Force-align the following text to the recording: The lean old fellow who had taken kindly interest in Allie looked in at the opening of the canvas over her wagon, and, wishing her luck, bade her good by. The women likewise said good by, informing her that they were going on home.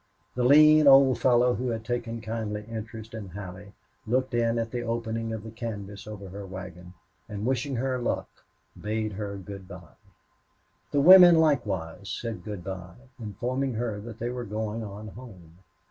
The 0.33 0.43
lean 0.43 0.87
old 0.87 1.19
fellow 1.19 1.53
who 1.53 1.67
had 1.67 1.85
taken 1.85 2.21
kindly 2.21 2.63
interest 2.67 3.13
in 3.13 3.37
Allie 3.37 3.73
looked 4.07 4.33
in 4.33 4.57
at 4.57 4.71
the 4.71 4.81
opening 4.81 5.31
of 5.31 5.43
the 5.43 5.51
canvas 5.51 6.07
over 6.07 6.27
her 6.29 6.43
wagon, 6.43 6.95
and, 7.29 7.45
wishing 7.45 7.75
her 7.75 7.99
luck, 7.99 8.27
bade 8.75 9.11
her 9.13 9.37
good 9.37 9.67
by. 9.67 9.91
The 10.89 11.01
women 11.01 11.35
likewise 11.35 12.09
said 12.09 12.43
good 12.43 12.63
by, 12.63 12.95
informing 13.19 13.75
her 13.75 13.99
that 14.01 14.17
they 14.17 14.31
were 14.31 14.43
going 14.43 14.83
on 14.83 15.09
home. 15.09 15.59